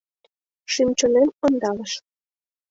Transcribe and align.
Шӱм-чонем 0.71 1.29
ондалыш. 1.45 1.91